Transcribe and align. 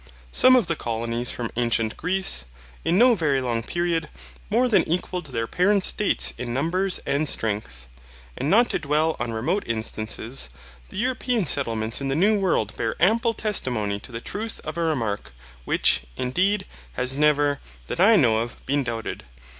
Some 0.31 0.55
of 0.55 0.65
the 0.65 0.75
colonies 0.75 1.29
from 1.29 1.51
ancient 1.55 1.95
Greece, 1.95 2.45
in 2.83 2.97
no 2.97 3.13
very 3.13 3.39
long 3.39 3.61
period, 3.61 4.09
more 4.49 4.67
than 4.67 4.81
equalled 4.89 5.27
their 5.27 5.45
parent 5.45 5.83
states 5.83 6.33
in 6.39 6.51
numbers 6.55 6.99
and 7.05 7.29
strength. 7.29 7.87
And 8.35 8.49
not 8.49 8.71
to 8.71 8.79
dwell 8.79 9.15
on 9.19 9.31
remote 9.31 9.63
instances, 9.67 10.49
the 10.89 10.97
European 10.97 11.45
settlements 11.45 12.01
in 12.01 12.07
the 12.07 12.15
new 12.15 12.39
world 12.39 12.75
bear 12.77 12.95
ample 12.99 13.33
testimony 13.35 13.99
to 13.99 14.11
the 14.11 14.19
truth 14.21 14.59
of 14.61 14.75
a 14.75 14.81
remark, 14.81 15.35
which, 15.65 16.01
indeed, 16.17 16.65
has 16.93 17.15
never, 17.15 17.59
that 17.85 17.99
I 17.99 18.15
know 18.15 18.39
of, 18.39 18.65
been 18.65 18.81
doubted. 18.81 19.23